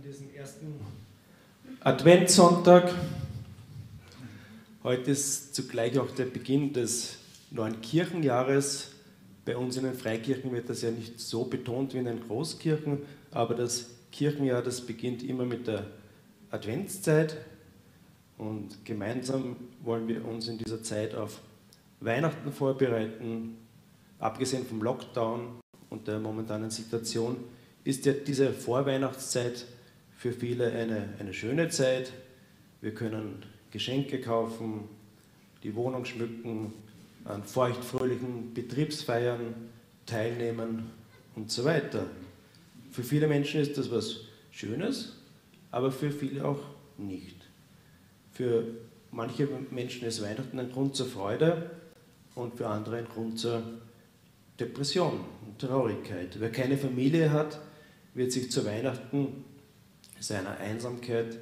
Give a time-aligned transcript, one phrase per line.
[0.00, 0.80] an diesem ersten
[1.80, 2.94] Adventssonntag.
[4.82, 7.18] Heute ist zugleich auch der Beginn des
[7.50, 8.92] neuen Kirchenjahres.
[9.44, 13.00] Bei uns in den Freikirchen wird das ja nicht so betont wie in den Großkirchen,
[13.30, 15.86] aber das Kirchenjahr, das beginnt immer mit der
[16.50, 17.36] Adventszeit
[18.38, 21.42] und gemeinsam wollen wir uns in dieser Zeit auf
[22.00, 23.58] Weihnachten vorbereiten.
[24.18, 25.60] Abgesehen vom Lockdown
[25.90, 27.36] und der momentanen Situation
[27.84, 29.66] ist ja diese Vorweihnachtszeit
[30.20, 32.12] für viele eine, eine schöne Zeit.
[32.82, 34.84] Wir können Geschenke kaufen,
[35.62, 36.74] die Wohnung schmücken,
[37.24, 39.54] an feuchtfröhlichen Betriebsfeiern
[40.04, 40.90] teilnehmen
[41.36, 42.04] und so weiter.
[42.92, 45.16] Für viele Menschen ist das was Schönes,
[45.70, 46.60] aber für viele auch
[46.98, 47.36] nicht.
[48.30, 48.66] Für
[49.12, 51.70] manche Menschen ist Weihnachten ein Grund zur Freude
[52.34, 53.62] und für andere ein Grund zur
[54.58, 56.38] Depression und Traurigkeit.
[56.38, 57.58] Wer keine Familie hat,
[58.12, 59.44] wird sich zu Weihnachten
[60.20, 61.38] seiner Einsamkeit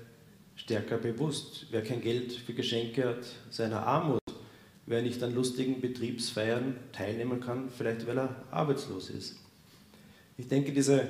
[0.57, 1.67] stärker bewusst.
[1.71, 4.21] Wer kein Geld für Geschenke hat, seiner Armut.
[4.87, 9.37] Wer nicht an lustigen Betriebsfeiern teilnehmen kann, vielleicht weil er arbeitslos ist.
[10.39, 11.07] Ich denke, diese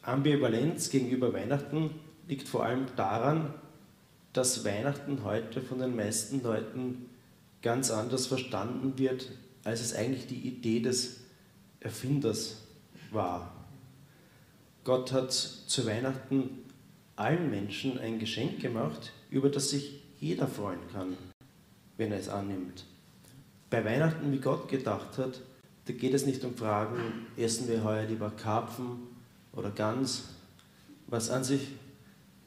[0.00, 1.90] Ambivalenz gegenüber Weihnachten
[2.26, 3.52] liegt vor allem daran,
[4.32, 7.10] dass Weihnachten heute von den meisten Leuten
[7.60, 9.30] ganz anders verstanden wird,
[9.64, 11.20] als es eigentlich die Idee des
[11.80, 12.62] Erfinders
[13.10, 13.52] war.
[14.84, 16.64] Gott hat zu Weihnachten
[17.18, 21.16] allen Menschen ein Geschenk gemacht, über das sich jeder freuen kann,
[21.96, 22.84] wenn er es annimmt.
[23.70, 25.40] Bei Weihnachten, wie Gott gedacht hat,
[25.86, 29.08] da geht es nicht um Fragen, essen wir heuer lieber Karpfen
[29.52, 30.28] oder Gans,
[31.06, 31.68] was an sich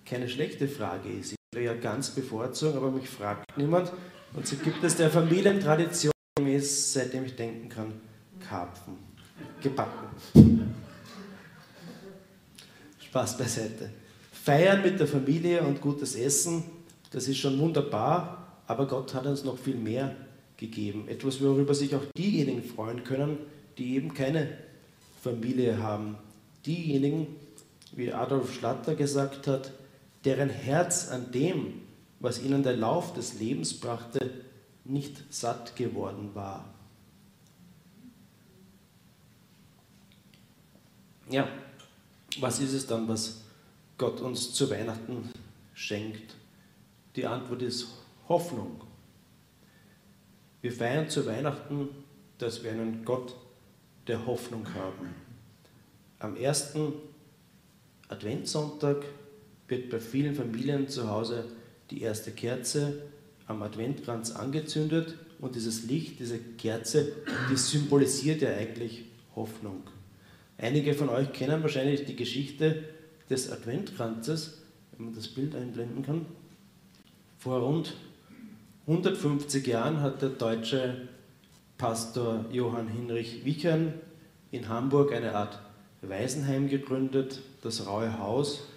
[0.06, 1.32] keine schlechte Frage ist.
[1.32, 3.92] Ich würde ja ganz bevorzugen, aber mich fragt niemand.
[4.34, 7.94] Und so gibt es der Familientradition gemäß, seitdem ich denken kann,
[8.40, 8.98] Karpfen.
[9.62, 10.74] Gebacken.
[13.00, 14.01] Spaß beiseite.
[14.44, 16.64] Feiern mit der Familie und gutes Essen,
[17.11, 20.16] das ist schon wunderbar, aber Gott hat uns noch viel mehr
[20.58, 21.08] gegeben.
[21.08, 23.38] Etwas, worüber sich auch diejenigen freuen können,
[23.78, 24.57] die eben keine
[25.22, 26.18] Familie haben.
[26.66, 27.28] Diejenigen,
[27.91, 29.74] wie Adolf Schlatter gesagt hat,
[30.25, 31.81] deren Herz an dem,
[32.19, 34.31] was ihnen der Lauf des Lebens brachte,
[34.85, 36.66] nicht satt geworden war.
[41.30, 41.47] Ja,
[42.40, 43.41] was ist es dann, was
[44.01, 45.29] Gott uns zu Weihnachten
[45.75, 46.34] schenkt?
[47.16, 47.85] Die Antwort ist
[48.28, 48.81] Hoffnung.
[50.59, 51.88] Wir feiern zu Weihnachten,
[52.39, 53.35] dass wir einen Gott
[54.07, 55.13] der Hoffnung haben.
[56.17, 56.94] Am ersten
[58.07, 59.06] Adventssonntag
[59.67, 61.45] wird bei vielen Familien zu Hause
[61.91, 63.03] die erste Kerze
[63.45, 67.12] am Adventkranz angezündet und dieses Licht, diese Kerze,
[67.51, 69.03] die symbolisiert ja eigentlich
[69.35, 69.83] Hoffnung.
[70.57, 72.83] Einige von euch kennen wahrscheinlich die Geschichte
[73.31, 74.59] des Adventkranzes,
[74.92, 76.25] wenn man das Bild einblenden kann.
[77.40, 77.96] Vor rund
[78.86, 81.08] 150 Jahren hat der deutsche
[81.78, 83.94] Pastor Johann Hinrich Wichern
[84.52, 85.59] in Hamburg eine Art
[86.02, 88.68] Waisenheim gegründet, das Raue Haus.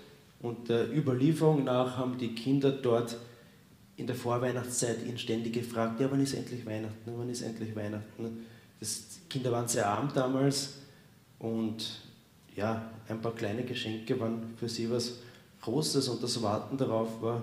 [0.41, 3.16] Und der Überlieferung nach haben die Kinder dort
[3.97, 8.47] in der Vorweihnachtszeit ihn ständig gefragt, ja, wann ist endlich Weihnachten, wann ist endlich Weihnachten.
[8.81, 10.75] Das, die Kinder waren sehr arm damals
[11.38, 12.00] und
[12.54, 15.19] ja, ein paar kleine Geschenke waren für sie was
[15.62, 17.42] Großes und das Warten darauf war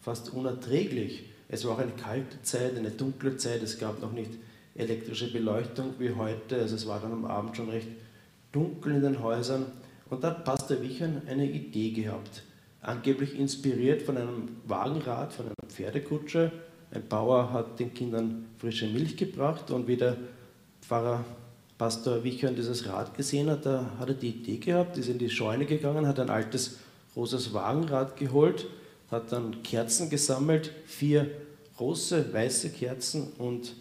[0.00, 1.24] fast unerträglich.
[1.48, 4.30] Es war auch eine kalte Zeit, eine dunkle Zeit, es gab noch nicht
[4.74, 7.88] elektrische Beleuchtung wie heute, also es war dann am Abend schon recht
[8.52, 9.66] dunkel in den Häusern
[10.08, 12.42] und da hat Pastor Wichern eine Idee gehabt,
[12.82, 16.50] angeblich inspiriert von einem Wagenrad, von einer Pferdekutsche.
[16.92, 20.16] Ein Bauer hat den Kindern frische Milch gebracht und wie der
[20.82, 21.24] Pfarrer
[21.80, 25.30] Pastor Wichern dieses Rad gesehen hat, da hat er die Idee gehabt, ist in die
[25.30, 26.76] Scheune gegangen, hat ein altes
[27.14, 28.66] großes Wagenrad geholt,
[29.10, 31.30] hat dann Kerzen gesammelt, vier
[31.78, 33.76] große weiße Kerzen und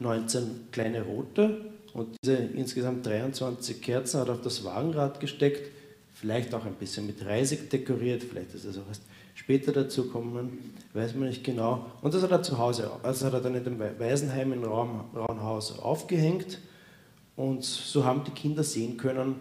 [0.00, 1.60] 19 kleine rote.
[1.92, 5.70] Und diese insgesamt 23 Kerzen hat er auf das Wagenrad gesteckt,
[6.12, 9.02] vielleicht auch ein bisschen mit Reisig dekoriert, vielleicht ist es auch erst
[9.36, 11.86] später dazu kommen, weiß man nicht genau.
[12.02, 15.78] Und das hat er zu Hause, also hat er dann in dem Waisenheim im Raunhaus
[15.78, 16.58] aufgehängt
[17.36, 19.36] und so haben die Kinder sehen können,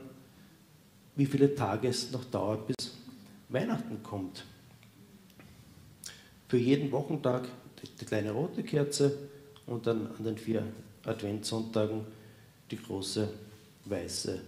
[1.15, 2.97] wie viele Tage es noch dauert, bis
[3.49, 4.45] Weihnachten kommt.
[6.47, 7.47] Für jeden Wochentag
[7.99, 9.15] die kleine rote Kerze
[9.67, 10.63] und dann an den vier
[11.05, 12.01] Adventssonntagen
[12.71, 13.27] die große
[13.85, 14.39] weiße.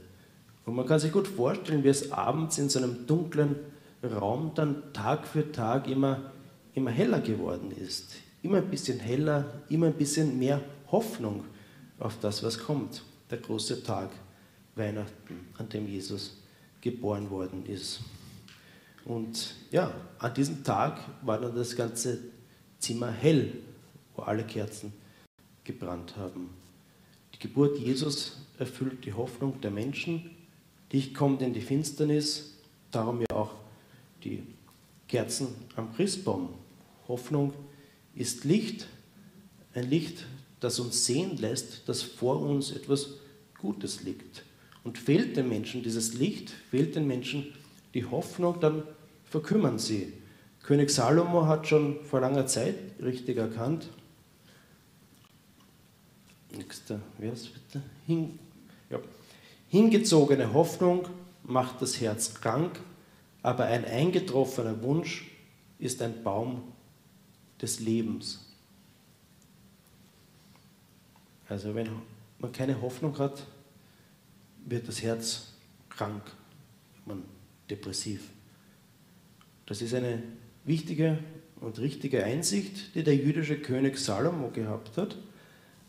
[0.65, 3.55] Und man kann sich gut vorstellen, wie es abends in so einem dunklen
[4.03, 6.31] Raum dann Tag für Tag immer,
[6.73, 8.15] immer heller geworden ist.
[8.41, 10.61] Immer ein bisschen heller, immer ein bisschen mehr
[10.91, 11.43] Hoffnung
[11.99, 13.03] auf das, was kommt
[13.35, 14.11] der große Tag
[14.75, 16.37] Weihnachten, an dem Jesus
[16.79, 17.99] geboren worden ist.
[19.03, 22.19] Und ja, an diesem Tag war dann das ganze
[22.79, 23.55] Zimmer hell,
[24.15, 24.93] wo alle Kerzen
[25.65, 26.49] gebrannt haben.
[27.33, 30.31] Die Geburt Jesus erfüllt die Hoffnung der Menschen.
[30.91, 32.53] Licht kommt in die Finsternis,
[32.89, 33.51] darum ja auch
[34.23, 34.43] die
[35.09, 36.53] Kerzen am Christbaum.
[37.09, 37.53] Hoffnung
[38.15, 38.87] ist Licht,
[39.73, 40.25] ein Licht,
[40.61, 43.15] das uns sehen lässt, dass vor uns etwas
[43.65, 44.43] Gutes liegt.
[44.83, 47.51] Und fehlt den Menschen dieses Licht, fehlt den Menschen
[47.95, 48.83] die Hoffnung, dann
[49.25, 50.13] verkümmern sie.
[50.61, 53.89] König Salomo hat schon vor langer Zeit richtig erkannt,
[56.55, 58.39] nächster Vers bitte, Hin,
[58.89, 58.99] ja.
[59.69, 61.07] hingezogene Hoffnung
[61.43, 62.79] macht das Herz krank,
[63.41, 65.31] aber ein eingetroffener Wunsch
[65.79, 66.61] ist ein Baum
[67.61, 68.45] des Lebens.
[71.47, 71.89] Also wenn
[72.39, 73.45] man keine Hoffnung hat,
[74.65, 75.53] wird das Herz
[75.89, 76.23] krank,
[77.05, 77.23] man
[77.69, 78.29] depressiv.
[79.65, 80.21] Das ist eine
[80.65, 81.19] wichtige
[81.61, 85.15] und richtige Einsicht, die der jüdische König Salomo gehabt hat.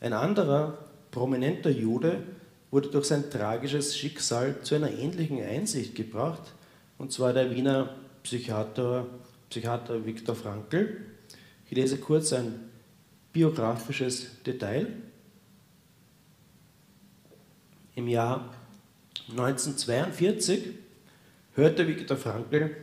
[0.00, 0.78] Ein anderer
[1.10, 2.22] prominenter Jude
[2.70, 6.52] wurde durch sein tragisches Schicksal zu einer ähnlichen Einsicht gebracht,
[6.98, 9.06] und zwar der Wiener Psychiater,
[9.50, 11.00] Psychiater Viktor Frankl.
[11.66, 12.70] Ich lese kurz ein
[13.32, 14.88] biografisches Detail.
[17.94, 18.55] Im Jahr
[19.28, 20.62] 1942
[21.54, 22.76] hörte Viktor Frankl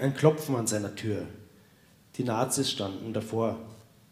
[0.00, 1.26] ein Klopfen an seiner Tür.
[2.16, 3.58] Die Nazis standen davor.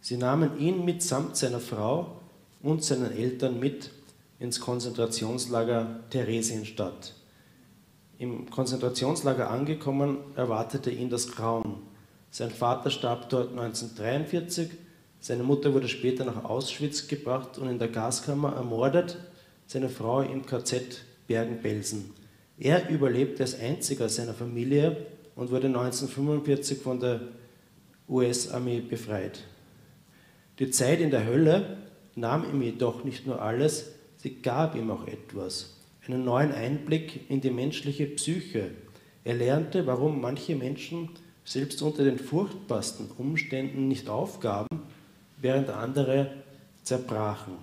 [0.03, 2.21] Sie nahmen ihn mitsamt seiner Frau
[2.63, 3.91] und seinen Eltern mit
[4.39, 7.15] ins Konzentrationslager Theresienstadt.
[8.19, 11.77] Im Konzentrationslager angekommen, erwartete ihn das Grauen.
[12.31, 14.71] Sein Vater starb dort 1943,
[15.21, 19.17] seine Mutter wurde später nach Auschwitz gebracht und in der Gaskammer ermordet
[19.67, 22.11] seine Frau im KZ Bergen-Belsen.
[22.59, 25.07] Er überlebte als einziger seiner Familie
[25.37, 27.21] und wurde 1945 von der
[28.09, 29.45] US-Armee befreit.
[30.59, 31.77] Die Zeit in der Hölle
[32.17, 37.41] nahm ihm jedoch nicht nur alles, sie gab ihm auch etwas, einen neuen Einblick in
[37.41, 38.73] die menschliche Psyche.
[39.23, 41.11] Er lernte, warum manche Menschen
[41.45, 44.83] selbst unter den furchtbarsten Umständen nicht aufgaben,
[45.41, 46.33] während andere
[46.83, 47.55] zerbrachen.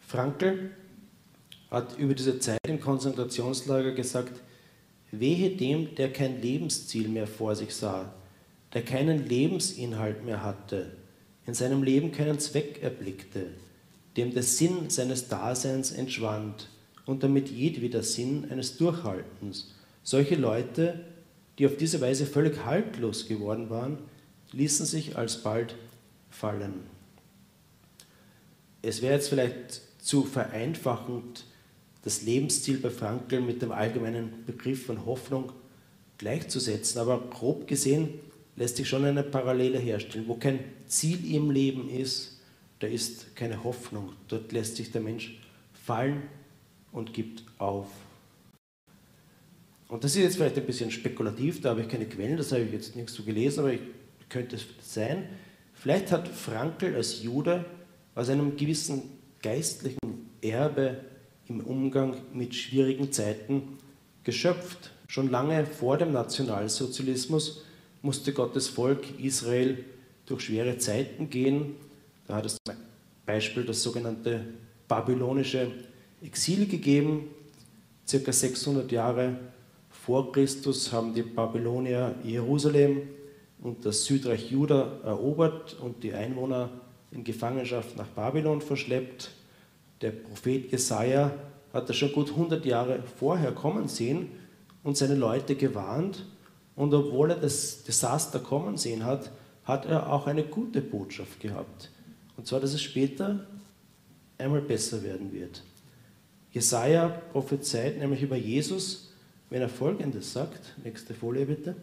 [0.00, 0.70] Frankl
[1.76, 4.40] hat über diese Zeit im Konzentrationslager gesagt,
[5.12, 8.12] wehe dem, der kein Lebensziel mehr vor sich sah,
[8.74, 10.92] der keinen Lebensinhalt mehr hatte,
[11.46, 13.48] in seinem Leben keinen Zweck erblickte,
[14.16, 16.68] dem der Sinn seines Daseins entschwand
[17.04, 19.74] und damit jedweder Sinn eines Durchhaltens.
[20.02, 21.00] Solche Leute,
[21.58, 23.98] die auf diese Weise völlig haltlos geworden waren,
[24.52, 25.76] ließen sich alsbald
[26.30, 26.84] fallen.
[28.82, 31.44] Es wäre jetzt vielleicht zu vereinfachend,
[32.06, 35.50] das Lebensziel bei Frankl mit dem allgemeinen Begriff von Hoffnung
[36.18, 38.10] gleichzusetzen, aber grob gesehen
[38.54, 40.28] lässt sich schon eine Parallele herstellen.
[40.28, 42.40] Wo kein Ziel im Leben ist,
[42.78, 44.12] da ist keine Hoffnung.
[44.28, 45.36] Dort lässt sich der Mensch
[45.74, 46.22] fallen
[46.92, 47.88] und gibt auf.
[49.88, 52.62] Und das ist jetzt vielleicht ein bisschen spekulativ, da habe ich keine Quellen, das habe
[52.62, 53.80] ich jetzt nichts so gelesen, aber ich,
[54.28, 55.24] könnte es sein.
[55.74, 57.64] Vielleicht hat Frankl als Jude
[58.14, 59.02] aus einem gewissen
[59.42, 61.00] geistlichen Erbe
[61.48, 63.78] im Umgang mit schwierigen Zeiten
[64.24, 64.90] geschöpft.
[65.08, 67.64] Schon lange vor dem Nationalsozialismus
[68.02, 69.84] musste Gottes Volk Israel
[70.26, 71.76] durch schwere Zeiten gehen.
[72.26, 72.76] Da hat es zum
[73.24, 74.44] Beispiel das sogenannte
[74.88, 75.70] babylonische
[76.22, 77.28] Exil gegeben.
[78.06, 79.36] Circa 600 Jahre
[79.90, 83.02] vor Christus haben die Babylonier Jerusalem
[83.60, 86.70] und das Südreich Juda erobert und die Einwohner
[87.10, 89.30] in Gefangenschaft nach Babylon verschleppt.
[90.02, 91.32] Der Prophet Jesaja
[91.72, 94.30] hat das schon gut 100 Jahre vorher kommen sehen
[94.82, 96.24] und seine Leute gewarnt.
[96.74, 99.30] Und obwohl er das Desaster kommen sehen hat,
[99.64, 101.90] hat er auch eine gute Botschaft gehabt.
[102.36, 103.46] Und zwar, dass es später
[104.38, 105.62] einmal besser werden wird.
[106.52, 109.12] Jesaja prophezeit nämlich über Jesus,
[109.50, 111.74] wenn er folgendes sagt: nächste Folie bitte.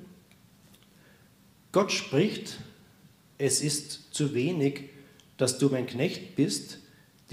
[1.71, 2.59] Gott spricht:
[3.37, 4.89] Es ist zu wenig,
[5.37, 6.79] dass du mein Knecht bist,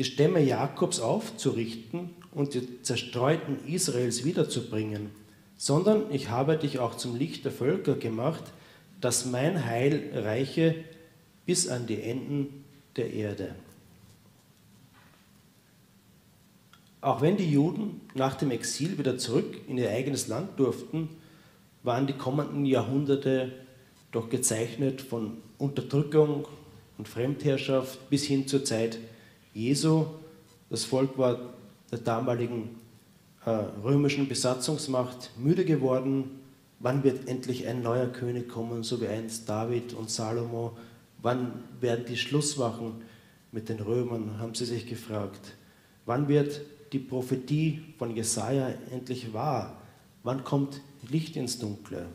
[0.00, 5.10] die Stämme Jakobs aufzurichten und die zerstreuten Israels wiederzubringen,
[5.58, 8.44] sondern ich habe dich auch zum Licht der Völker gemacht,
[9.02, 10.74] dass mein Heil reiche
[11.44, 12.64] bis an die Enden
[12.96, 13.54] der Erde.
[17.02, 21.10] Auch wenn die Juden nach dem Exil wieder zurück in ihr eigenes Land durften,
[21.82, 23.52] waren die kommenden Jahrhunderte
[24.12, 26.48] doch gezeichnet von Unterdrückung
[26.96, 28.98] und Fremdherrschaft bis hin zur Zeit
[29.54, 30.06] Jesu.
[30.68, 31.38] Das Volk war
[31.90, 32.80] der damaligen
[33.44, 33.50] äh,
[33.82, 36.36] römischen Besatzungsmacht müde geworden.
[36.78, 40.76] wann wird endlich ein neuer König kommen, so wie einst David und Salomo?
[41.20, 43.02] Wann werden die Schluss machen
[43.52, 45.54] mit den Römern, haben sie sich gefragt.
[46.06, 49.76] Wann wird die Prophetie von Jesaja endlich wahr?
[50.22, 52.06] Wann kommt Licht ins Dunkle?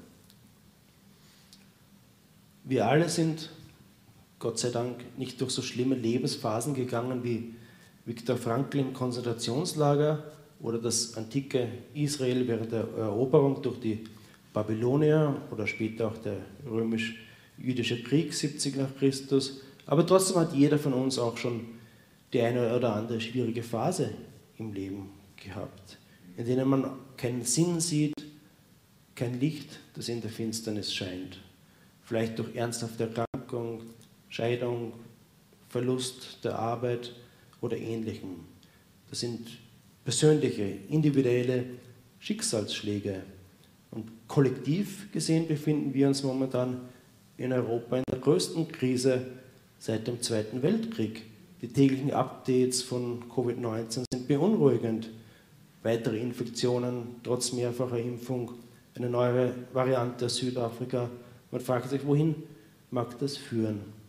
[2.63, 3.51] Wir alle sind,
[4.39, 7.55] Gott sei Dank, nicht durch so schlimme Lebensphasen gegangen wie
[8.05, 10.23] Viktor Frankl im Konzentrationslager
[10.59, 14.03] oder das antike Israel während der Eroberung durch die
[14.53, 19.61] Babylonier oder später auch der römisch-jüdische Krieg 70 nach Christus.
[19.85, 21.65] Aber trotzdem hat jeder von uns auch schon
[22.31, 24.11] die eine oder andere schwierige Phase
[24.57, 25.97] im Leben gehabt,
[26.37, 28.13] in denen man keinen Sinn sieht,
[29.15, 31.39] kein Licht, das in der Finsternis scheint.
[32.03, 33.81] Vielleicht durch ernsthafte Erkrankung,
[34.35, 34.91] Scheidung,
[35.69, 37.13] Verlust der Arbeit
[37.61, 38.41] oder ähnlichem.
[39.09, 39.47] Das sind
[40.03, 41.63] persönliche, individuelle
[42.19, 43.23] Schicksalsschläge.
[43.91, 46.81] Und kollektiv gesehen befinden wir uns momentan
[47.37, 49.25] in Europa in der größten Krise
[49.79, 51.21] seit dem Zweiten Weltkrieg.
[51.61, 55.11] Die täglichen Updates von Covid-19 sind beunruhigend.
[55.81, 58.51] Weitere Infektionen trotz mehrfacher Impfung,
[58.95, 61.09] eine neue Variante aus Südafrika.
[61.51, 62.35] Man fragt sich, wohin
[62.91, 64.04] mag das führen?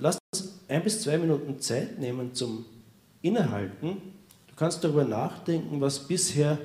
[0.00, 2.64] Lass uns ein bis zwei Minuten Zeit nehmen zum
[3.20, 3.96] Innehalten.
[4.46, 6.58] Du kannst darüber nachdenken, was bisher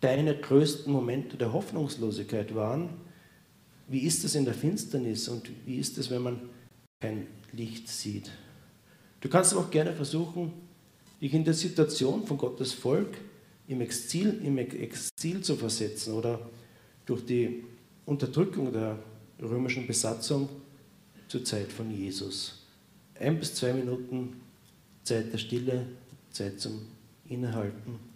[0.00, 2.88] deine größten Momente der Hoffnungslosigkeit waren.
[3.86, 6.40] Wie ist es in der Finsternis und wie ist es, wenn man
[7.00, 8.30] kein Licht sieht?
[9.20, 10.52] Du kannst aber auch gerne versuchen,
[11.20, 13.18] dich in der Situation von Gottes Volk
[13.68, 16.40] im Exil, im Exil zu versetzen oder
[17.04, 17.64] durch die
[18.06, 18.98] Unterdrückung der
[19.40, 20.48] römischen Besatzung
[21.28, 22.62] zur Zeit von Jesus.
[23.18, 24.40] Ein bis zwei Minuten
[25.02, 25.86] Zeit der Stille,
[26.30, 26.86] Zeit zum
[27.28, 28.13] Innehalten.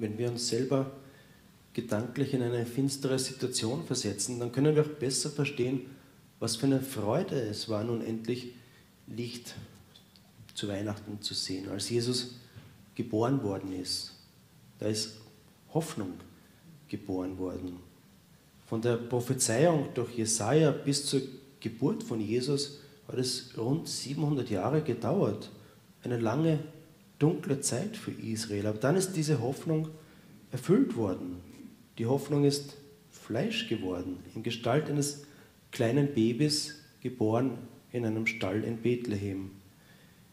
[0.00, 0.90] Wenn wir uns selber
[1.72, 5.82] gedanklich in eine finstere Situation versetzen, dann können wir auch besser verstehen,
[6.38, 8.54] was für eine Freude es war, nun endlich
[9.06, 9.54] Licht
[10.54, 11.68] zu Weihnachten zu sehen.
[11.68, 12.34] Als Jesus
[12.94, 14.14] geboren worden ist,
[14.78, 15.18] da ist
[15.72, 16.14] Hoffnung
[16.88, 17.76] geboren worden.
[18.66, 21.22] Von der Prophezeiung durch Jesaja bis zur
[21.60, 25.50] Geburt von Jesus hat es rund 700 Jahre gedauert.
[26.02, 26.60] Eine lange
[27.20, 28.66] dunkle Zeit für Israel.
[28.66, 29.88] Aber dann ist diese Hoffnung
[30.50, 31.36] erfüllt worden.
[31.98, 32.76] Die Hoffnung ist
[33.10, 35.24] Fleisch geworden, in Gestalt eines
[35.70, 37.58] kleinen Babys, geboren
[37.92, 39.52] in einem Stall in Bethlehem.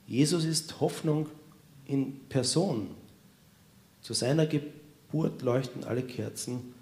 [0.07, 1.27] Jesus ist Hoffnung
[1.85, 2.87] in Person.
[4.01, 6.73] Zu seiner Geburt leuchten alle Kerzen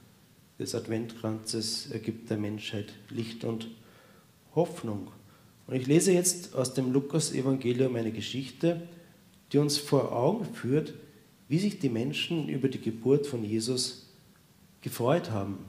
[0.59, 3.67] des Adventkranzes, er gibt der Menschheit Licht und
[4.53, 5.11] Hoffnung.
[5.67, 8.87] Und ich lese jetzt aus dem Lukas-Evangelium eine Geschichte,
[9.55, 10.93] die uns vor Augen führt,
[11.47, 14.05] wie sich die Menschen über die Geburt von Jesus
[14.81, 15.59] gefreut haben.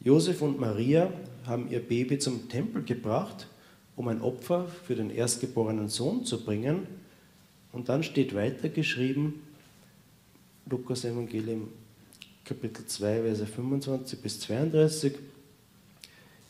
[0.00, 1.12] Josef und Maria
[1.44, 3.46] haben ihr Baby zum Tempel gebracht,
[3.94, 6.86] um ein Opfer für den erstgeborenen Sohn zu bringen.
[7.72, 9.42] Und dann steht weiter geschrieben,
[10.64, 11.68] Lukas Evangelium
[12.42, 15.12] Kapitel 2, Verse 25 bis 32.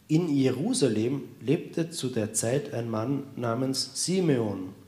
[0.07, 4.84] In Jerusalem lebte zu der Zeit ein Mann namens Simeon.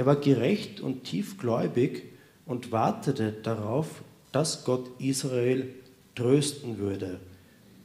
[0.00, 2.04] Er war gerecht und tiefgläubig
[2.46, 4.02] und wartete darauf,
[4.32, 5.68] dass Gott Israel
[6.14, 7.20] trösten würde.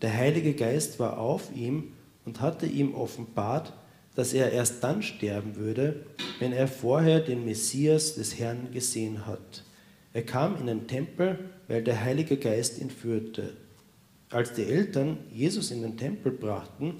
[0.01, 1.91] Der Heilige Geist war auf ihm
[2.23, 3.73] und hatte ihm offenbart,
[4.15, 6.05] dass er erst dann sterben würde,
[6.39, 9.65] wenn er vorher den Messias des Herrn gesehen hat.
[10.13, 13.57] Er kam in den Tempel, weil der Heilige Geist ihn führte.
[14.29, 16.95] Als die Eltern Jesus in den Tempel brachten,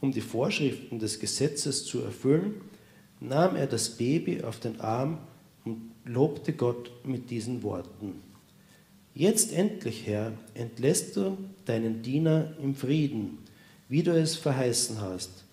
[0.00, 2.60] um die Vorschriften des Gesetzes zu erfüllen,
[3.20, 5.18] nahm er das Baby auf den Arm
[5.64, 8.22] und lobte Gott mit diesen Worten.
[9.14, 13.38] Jetzt endlich, Herr, entlässt du deinen Diener im Frieden,
[13.88, 15.44] wie du es verheißen hast.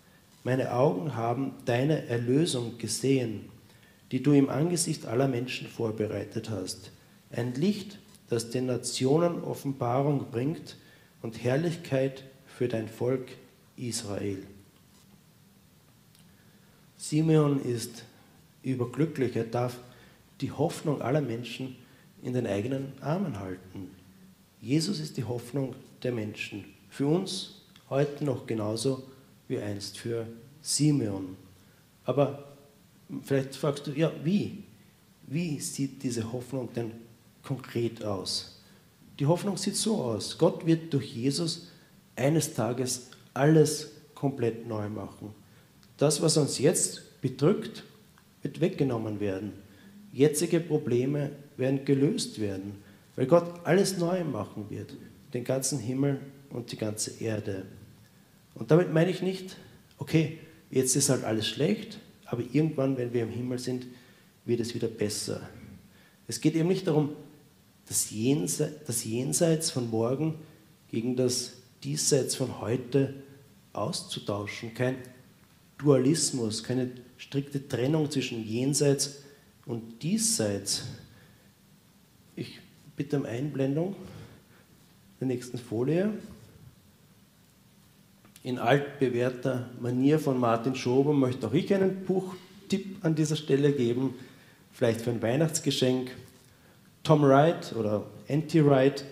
[0.44, 3.50] Meine Augen haben deine Erlösung gesehen,
[4.12, 6.92] die du im Angesicht aller Menschen vorbereitet hast.
[7.32, 7.98] Ein Licht,
[8.30, 10.78] das den Nationen Offenbarung bringt
[11.24, 13.30] und Herrlichkeit für dein Volk
[13.78, 14.44] Israel.
[17.08, 18.04] Simeon ist
[18.64, 19.78] überglücklich, er darf
[20.42, 21.76] die Hoffnung aller Menschen
[22.24, 23.92] in den eigenen Armen halten.
[24.60, 26.66] Jesus ist die Hoffnung der Menschen.
[26.90, 29.04] Für uns heute noch genauso
[29.48, 30.26] wie einst für
[30.64, 31.38] Simeon.
[32.06, 32.56] Aber
[33.22, 34.64] vielleicht fragst du, ja, wie?
[35.28, 36.90] Wie sieht diese Hoffnung denn
[37.44, 38.64] konkret aus?
[39.20, 40.40] Die Hoffnung sieht so aus.
[40.40, 41.68] Gott wird durch Jesus
[42.16, 45.45] eines Tages alles komplett neu machen.
[45.98, 47.84] Das, was uns jetzt bedrückt,
[48.42, 49.54] wird weggenommen werden.
[50.12, 52.76] Jetzige Probleme werden gelöst werden,
[53.16, 54.96] weil Gott alles neu machen wird,
[55.34, 57.66] den ganzen Himmel und die ganze Erde.
[58.54, 59.58] Und damit meine ich nicht,
[59.98, 63.88] okay, jetzt ist halt alles schlecht, aber irgendwann, wenn wir im Himmel sind,
[64.46, 65.42] wird es wieder besser.
[66.28, 67.16] Es geht eben nicht darum,
[67.88, 70.36] das Jenseits, das Jenseits von morgen
[70.90, 73.14] gegen das Diesseits von heute
[73.74, 74.74] auszutauschen.
[74.74, 74.98] Kein
[75.78, 79.24] Dualismus, keine strikte Trennung zwischen Jenseits
[79.66, 80.84] und Diesseits.
[82.36, 82.60] Ich
[82.96, 83.96] bitte um Einblendung
[85.20, 86.12] der nächsten Folie.
[88.44, 94.14] In altbewährter Manier von Martin Schober möchte auch ich einen Buchtipp an dieser Stelle geben,
[94.72, 96.12] vielleicht für ein Weihnachtsgeschenk.
[97.04, 99.04] Tom Wright oder Anti Wright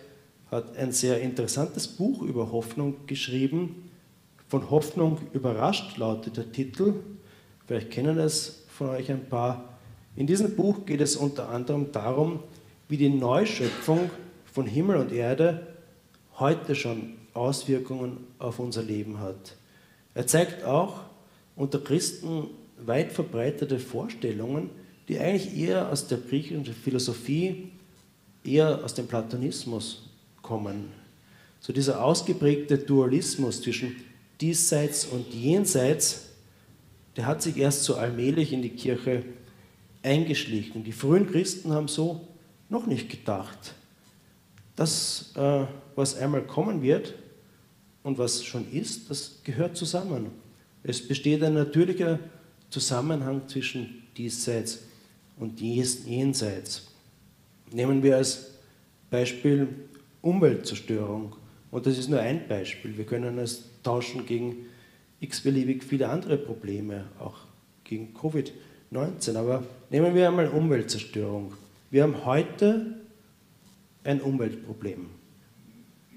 [0.51, 3.82] hat ein sehr interessantes Buch über Hoffnung geschrieben.
[4.53, 6.93] Von Hoffnung überrascht lautet der Titel.
[7.65, 9.79] Vielleicht kennen es von euch ein paar.
[10.15, 12.39] In diesem Buch geht es unter anderem darum,
[12.87, 14.11] wie die Neuschöpfung
[14.45, 15.73] von Himmel und Erde
[16.37, 19.55] heute schon Auswirkungen auf unser Leben hat.
[20.13, 20.99] Er zeigt auch
[21.55, 22.45] unter Christen
[22.77, 24.69] weit verbreitete Vorstellungen,
[25.07, 27.71] die eigentlich eher aus der griechischen Philosophie,
[28.43, 30.11] eher aus dem Platonismus
[30.43, 30.89] kommen.
[31.59, 33.95] So dieser ausgeprägte Dualismus zwischen
[34.41, 36.29] diesseits und jenseits,
[37.15, 39.23] der hat sich erst so allmählich in die Kirche
[40.01, 40.83] eingeschlichen.
[40.83, 42.27] Die frühen Christen haben so
[42.69, 43.73] noch nicht gedacht.
[44.75, 45.65] Das, äh,
[45.95, 47.13] was einmal kommen wird
[48.01, 50.31] und was schon ist, das gehört zusammen.
[50.83, 52.19] Es besteht ein natürlicher
[52.69, 54.79] Zusammenhang zwischen diesseits
[55.37, 56.87] und jenseits.
[57.71, 58.51] Nehmen wir als
[59.09, 59.67] Beispiel
[60.21, 61.35] Umweltzerstörung.
[61.73, 62.95] Und das ist nur ein Beispiel.
[62.99, 64.67] Wir können es tauschen gegen
[65.21, 67.35] x-beliebig viele andere Probleme, auch
[67.83, 69.35] gegen Covid-19.
[69.35, 71.55] Aber nehmen wir einmal Umweltzerstörung.
[71.89, 72.99] Wir haben heute
[74.03, 75.07] ein Umweltproblem.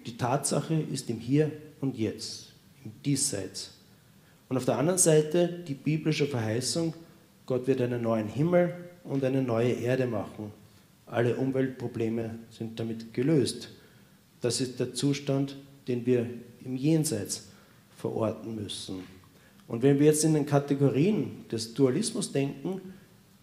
[0.04, 2.52] Die Tatsache ist im Hier und Jetzt,
[2.84, 3.78] im Diesseits.
[4.50, 6.92] Und auf der anderen Seite die biblische Verheißung,
[7.46, 10.52] Gott wird einen neuen Himmel und eine neue Erde machen.
[11.06, 13.70] Alle Umweltprobleme sind damit gelöst.
[14.40, 15.56] Das ist der Zustand,
[15.88, 16.28] den wir
[16.64, 17.48] im Jenseits
[17.96, 19.04] verorten müssen.
[19.68, 22.80] Und wenn wir jetzt in den Kategorien des Dualismus denken,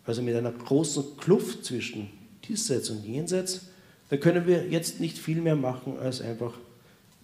[0.06, 2.10] also mit einer großen Kluft zwischen
[2.48, 3.68] Diesseits und Jenseits,
[4.10, 6.54] dann können wir jetzt nicht viel mehr machen, als einfach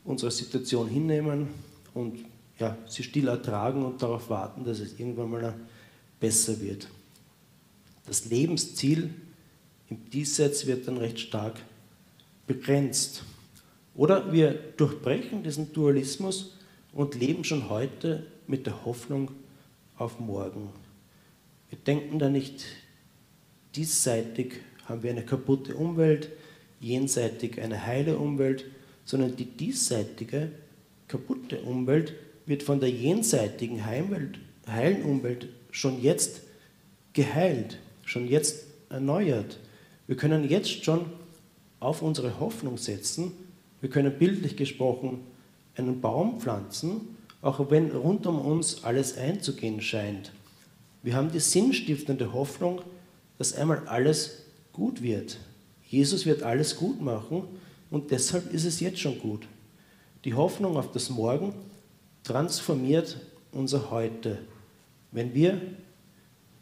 [0.03, 1.47] unsere Situation hinnehmen
[1.93, 2.25] und
[2.57, 5.53] ja, sie still ertragen und darauf warten, dass es irgendwann mal
[6.19, 6.87] besser wird.
[8.05, 9.13] Das Lebensziel
[9.89, 11.61] im Diesseits wird dann recht stark
[12.47, 13.23] begrenzt.
[13.95, 16.57] Oder wir durchbrechen diesen Dualismus
[16.93, 19.31] und leben schon heute mit der Hoffnung
[19.97, 20.69] auf morgen.
[21.69, 22.65] Wir denken da nicht
[23.75, 26.29] diesseitig haben wir eine kaputte Umwelt,
[26.79, 28.65] jenseitig eine heile Umwelt,
[29.05, 30.51] sondern die diesseitige
[31.07, 32.13] kaputte Umwelt
[32.45, 36.41] wird von der jenseitigen Heimwelt, heilen Umwelt schon jetzt
[37.13, 39.59] geheilt, schon jetzt erneuert.
[40.07, 41.05] Wir können jetzt schon
[41.79, 43.31] auf unsere Hoffnung setzen.
[43.81, 45.21] Wir können bildlich gesprochen
[45.75, 50.31] einen Baum pflanzen, auch wenn rund um uns alles einzugehen scheint.
[51.01, 52.81] Wir haben die sinnstiftende Hoffnung,
[53.37, 55.39] dass einmal alles gut wird.
[55.87, 57.43] Jesus wird alles gut machen
[57.89, 59.47] und deshalb ist es jetzt schon gut.
[60.25, 61.53] Die Hoffnung auf das Morgen
[62.23, 63.17] transformiert
[63.51, 64.39] unser Heute.
[65.11, 65.59] Wenn wir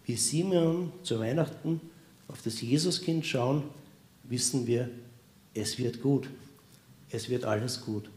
[0.06, 1.82] wie Simeon zu Weihnachten
[2.28, 3.64] auf das Jesuskind schauen,
[4.24, 4.90] wissen wir,
[5.54, 6.30] es wird gut.
[7.10, 8.10] Es wird alles gut.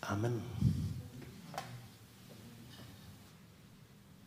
[0.00, 0.42] Amen.